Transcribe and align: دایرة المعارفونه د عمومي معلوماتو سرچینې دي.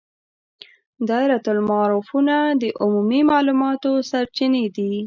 دایرة 1.09 1.45
المعارفونه 1.55 2.35
د 2.61 2.63
عمومي 2.81 3.21
معلوماتو 3.31 3.91
سرچینې 4.09 4.65
دي. 4.75 4.91